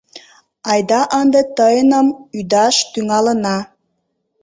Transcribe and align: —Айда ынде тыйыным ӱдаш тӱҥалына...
—Айда 0.71 1.01
ынде 1.19 1.41
тыйыным 1.57 2.07
ӱдаш 2.39 2.75
тӱҥалына... 2.91 3.57